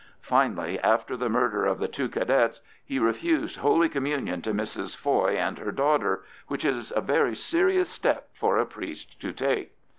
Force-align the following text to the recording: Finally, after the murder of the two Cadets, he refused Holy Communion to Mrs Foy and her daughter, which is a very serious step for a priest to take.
Finally, 0.23 0.79
after 0.79 1.15
the 1.15 1.29
murder 1.29 1.63
of 1.63 1.77
the 1.77 1.87
two 1.87 2.09
Cadets, 2.09 2.61
he 2.83 2.97
refused 2.97 3.57
Holy 3.57 3.87
Communion 3.87 4.41
to 4.41 4.51
Mrs 4.51 4.95
Foy 4.95 5.35
and 5.37 5.59
her 5.59 5.71
daughter, 5.71 6.23
which 6.47 6.65
is 6.65 6.91
a 6.95 7.01
very 7.01 7.35
serious 7.35 7.87
step 7.89 8.29
for 8.33 8.57
a 8.57 8.65
priest 8.65 9.19
to 9.21 9.31
take. 9.31 9.73